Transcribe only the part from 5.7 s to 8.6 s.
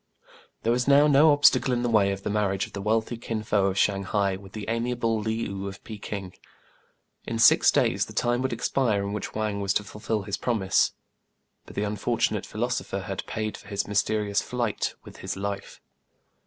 Pekin. In six days the time would